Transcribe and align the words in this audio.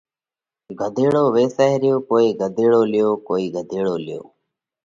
ڳۮيڙو 0.79 1.23
ويسائه 1.35 1.75
ريو 1.83 1.97
ڪوئي 2.09 2.27
ڳۮيڙو 2.39 2.81
ليو، 2.93 3.09
ڪوئي 3.27 3.45
ڳۮيڙو 3.55 3.95
ليو۔ 4.05 4.21